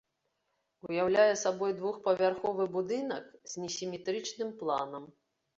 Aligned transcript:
Уяўляе 0.87 1.33
сабой 1.41 1.75
двухпавярховы 1.81 2.63
будынак, 2.79 3.23
з 3.53 3.67
несіметрычным 3.67 4.49
планам. 4.65 5.03